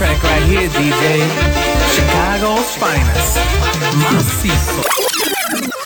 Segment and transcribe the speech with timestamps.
[0.00, 1.28] track right here, DJ.
[1.92, 3.36] Chicago's finest.
[4.00, 5.79] Macizo.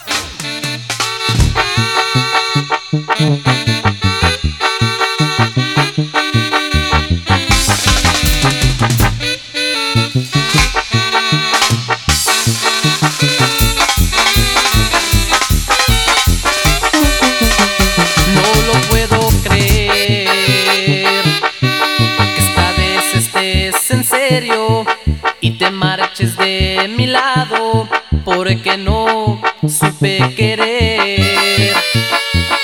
[25.41, 27.89] Y te marches de mi lado
[28.25, 31.73] porque no supe querer.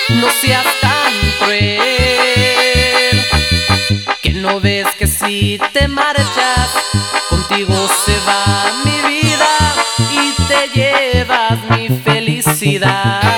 [0.08, 1.80] No seas tan cruel
[4.20, 6.70] que no ves que si te marchas
[7.28, 9.74] contigo se va mi vida
[10.10, 13.29] y te llevas mi felicidad.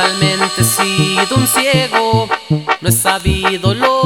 [0.00, 2.26] Totalmente he sido un ciego.
[2.80, 3.99] No he sabido lo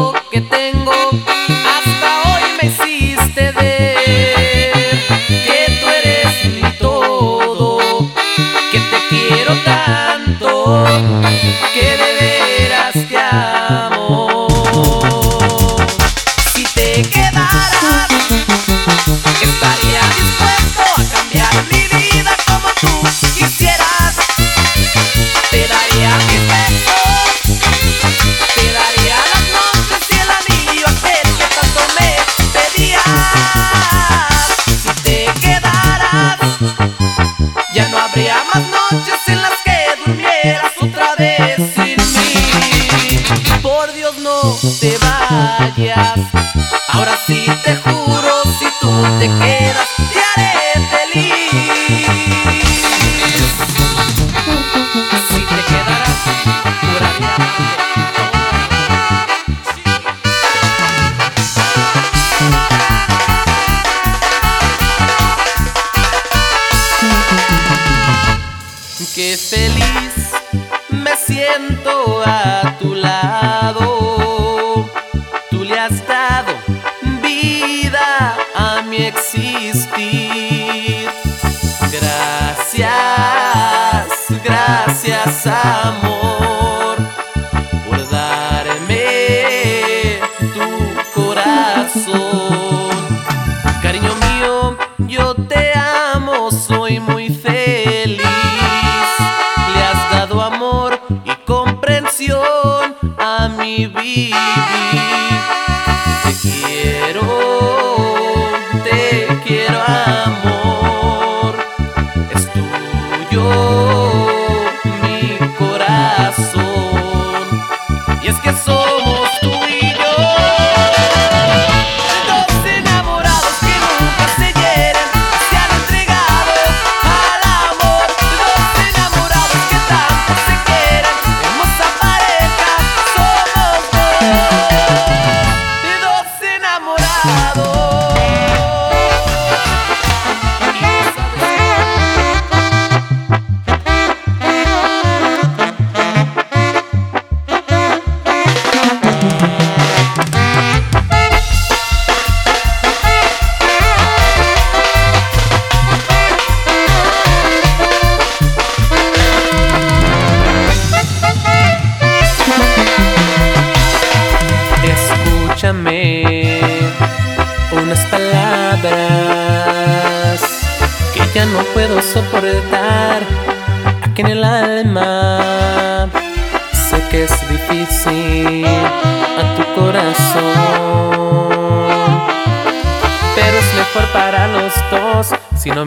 [37.94, 43.18] no habría más noches en las que durmieras otra vez sin mí.
[43.62, 46.18] Por Dios no te vayas.
[46.88, 49.63] Ahora sí te juro, si tú te quedas,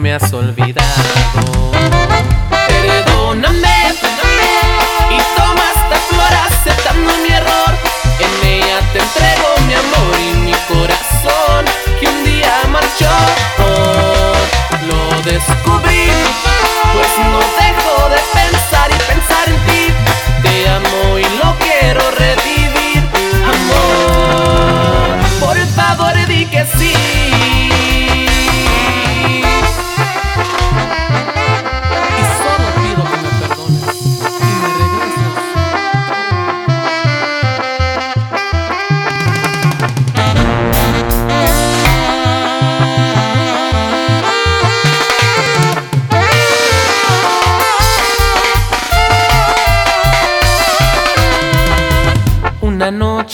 [0.08, 1.02] me has olvidado.
[2.66, 3.92] Perdóname,
[5.10, 7.72] y toma esta flor aceptando mi error.
[8.18, 11.66] En ella te entrego mi amor y mi corazón
[12.00, 13.14] que un día marchó.
[14.88, 15.00] Lo
[15.30, 16.06] descubrí,
[16.94, 19.82] pues no dejo de pensar y pensar en ti.
[20.42, 23.02] Te amo y lo quiero revivir,
[23.54, 25.18] amor.
[25.38, 27.17] Por favor, di que sí.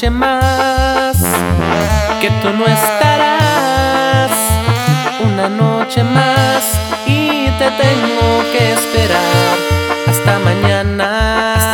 [0.05, 1.17] noche más
[2.21, 4.31] que tú no estarás.
[5.25, 6.63] Una noche más
[7.07, 9.57] y te tengo que esperar
[10.07, 11.65] hasta mañana.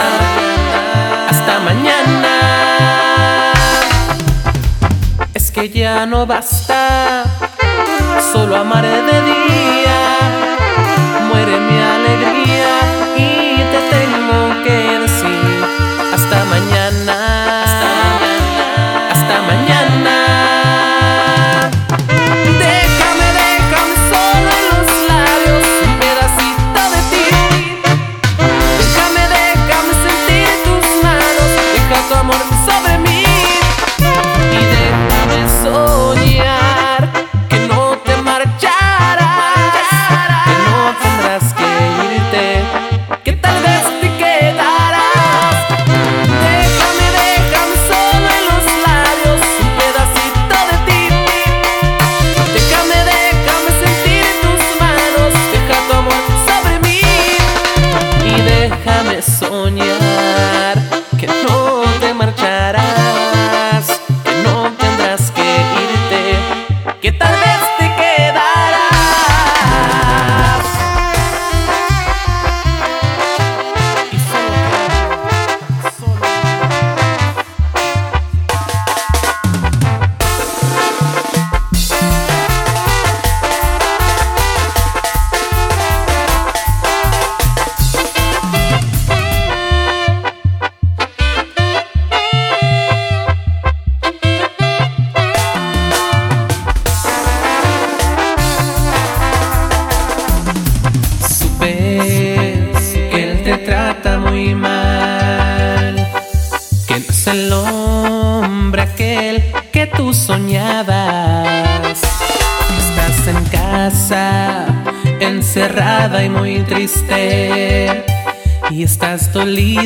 [1.29, 2.35] Hasta mañana.
[5.35, 7.25] Es que ya no basta
[8.33, 9.20] solo amar de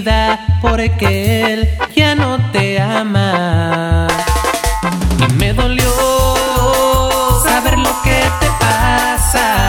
[0.05, 4.07] vida porque él ya no te ama.
[5.19, 5.91] Y me dolió
[7.43, 9.65] saber lo que te pasa,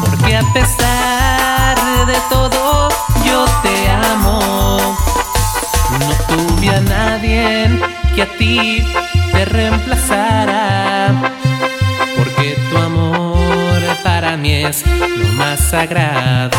[0.00, 2.88] porque a pesar de todo
[3.24, 4.96] yo te amo.
[6.00, 7.68] No tuve a nadie
[8.14, 8.84] que a ti
[9.32, 11.32] te reemplazara,
[12.16, 16.58] porque tu amor para mí es lo más sagrado.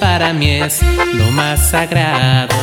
[0.00, 0.80] para mí es
[1.14, 2.56] lo más sagrado.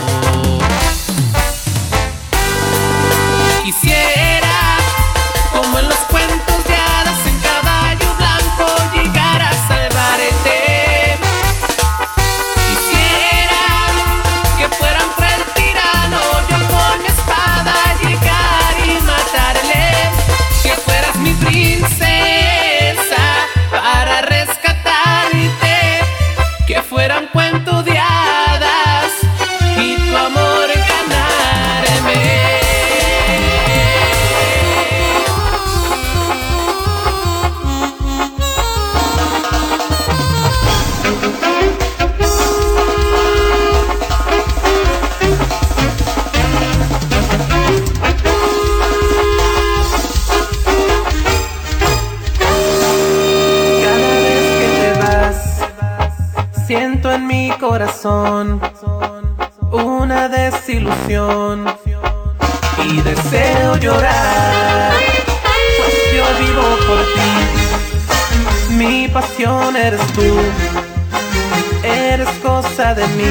[72.25, 73.23] Eres cosa de mí,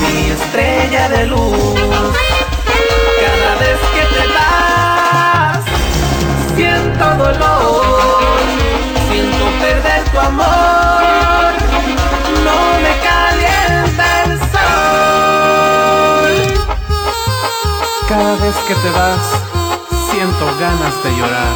[0.00, 2.14] mi estrella de luz.
[3.20, 5.64] Cada vez que te vas,
[6.56, 8.38] siento dolor,
[9.10, 11.52] siento perder tu amor,
[12.44, 16.34] no me calienta el sol.
[18.08, 19.24] Cada vez que te vas,
[20.10, 21.54] siento ganas de llorar.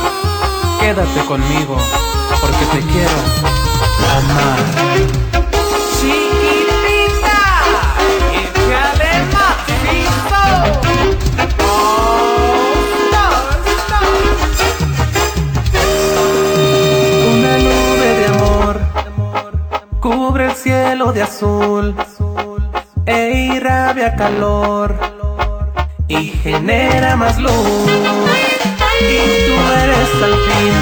[0.80, 1.76] Quédate conmigo,
[2.40, 3.18] porque te quiero
[4.18, 5.39] amar.
[21.00, 21.95] Cielo de azul
[23.07, 24.95] e irrabia calor
[26.09, 27.52] y genera más luz.
[29.00, 30.75] Y tú eres al fin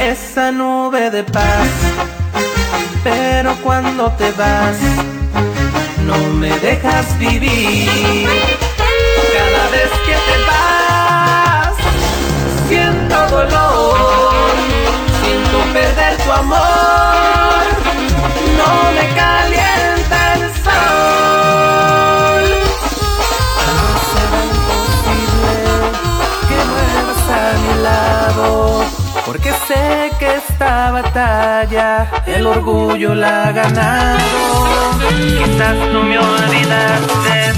[0.00, 1.68] esa nube de paz.
[3.04, 4.78] Pero cuando te vas,
[6.06, 8.26] no me dejas vivir.
[9.34, 11.74] Cada vez que te vas,
[12.68, 14.54] siento dolor,
[15.22, 16.77] siento perder tu amor.
[31.18, 34.18] Batalla el orgullo la ha ganado.
[35.38, 37.52] Quizás no me olvidaste,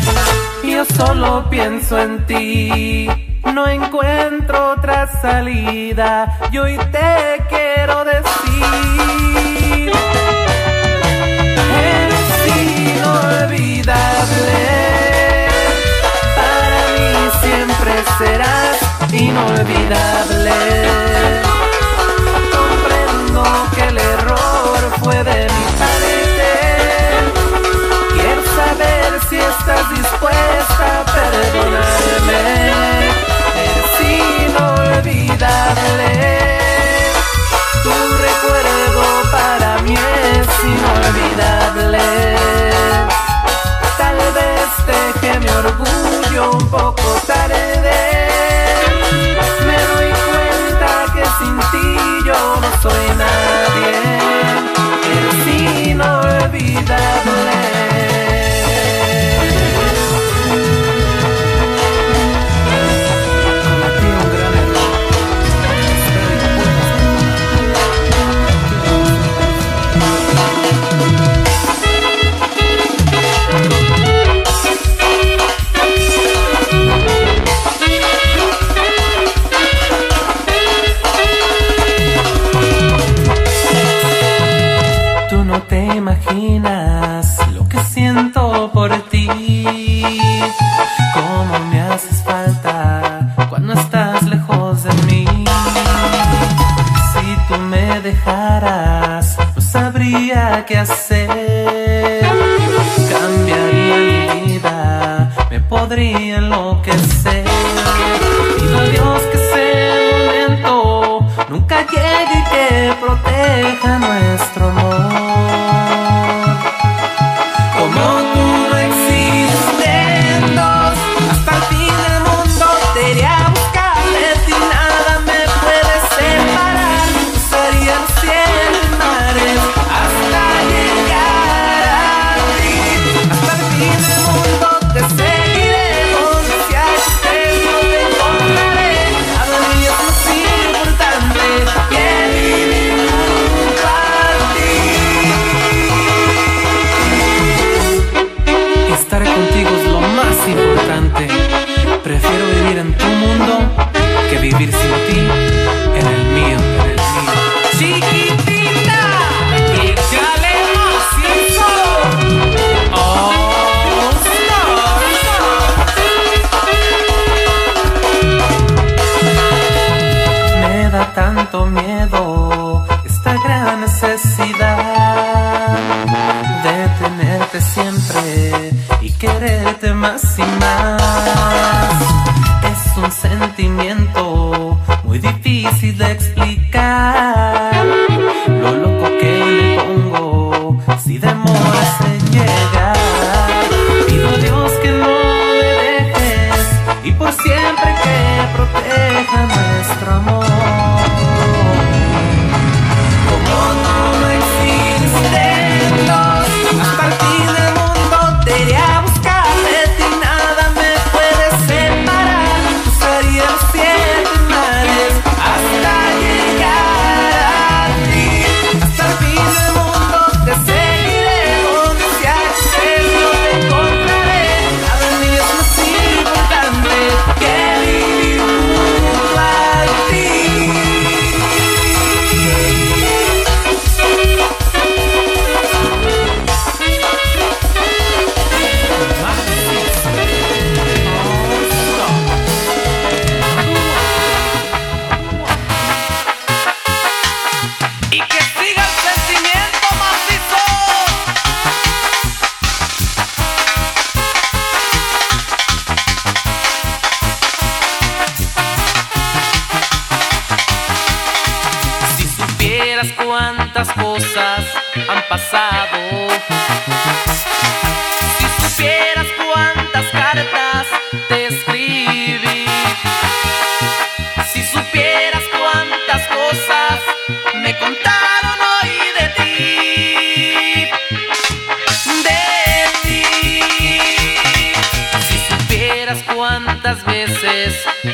[0.65, 3.09] yo solo pienso en ti.
[3.55, 9.93] No encuentro otra salida y hoy te quiero decir.
[11.99, 12.31] Eres
[12.97, 14.61] inolvidable.
[16.37, 17.13] Para mí
[17.43, 18.79] siempre serás
[19.13, 20.40] inolvidable.
[25.11, 26.51] Mi parte.
[28.15, 32.43] Quiero saber si estás dispuesta a perdonarme.
[33.67, 33.97] Eres
[34.47, 36.11] inolvidable.
[37.83, 37.95] Tu
[38.29, 42.07] recuerdo para mí es inolvidable.
[43.99, 47.99] Tal vez deje mi orgullo un poco tarde.
[49.67, 51.89] Me doy cuenta que sin ti
[52.27, 53.50] yo no soy nadie.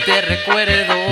[0.06, 1.05] Te recuerdo.